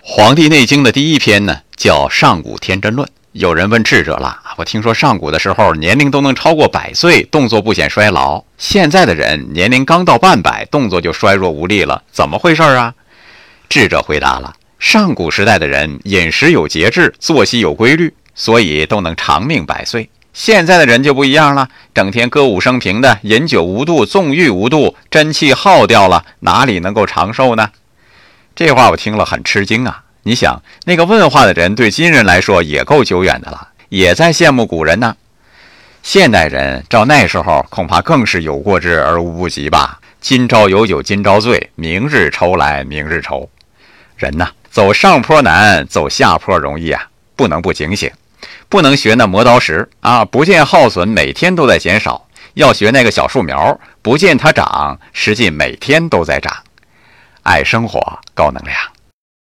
[0.02, 3.06] 《黄帝内经》的第一篇呢，叫《上古天真论》。
[3.32, 8.42] 有人问智者了：“我听说上古的时候年龄都能超过百岁，动作不显衰老。
[8.56, 12.94] 现在的人年龄刚到半百，动作就衰弱无力了，怎么回事啊？”
[13.68, 20.08] 智者回答了：“上古时代的人饮食有节制，作息有规律，所以都能长命百岁。
[20.32, 27.68] 现在的人就不一样了，整天歌舞升平的，饮酒无度，纵欲无度，真气耗掉了，哪里能够长寿呢？”
[28.60, 30.02] 这话我听了很吃惊啊！
[30.24, 35.16] 你想，那个问话的人对今人来说也够久远的了，也在羡慕古人呢。
[36.02, 39.98] 现代人照那时候恐怕更是有过之而无不及吧？
[40.20, 43.48] 今朝有酒今朝醉，明日愁来明日愁。
[44.18, 47.08] 人呐，走上坡难，走下坡容易啊！
[47.34, 48.10] 不能不警醒，
[48.68, 50.22] 不能学那磨刀石啊！
[50.26, 56.54] 不见耗损，每天都在减少；要学那个小树苗，不见它长，实际每天都在长。
[57.42, 58.99] 爱生活，高能量。